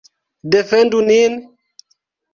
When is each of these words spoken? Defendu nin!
Defendu 0.51 0.99
nin! 1.09 1.31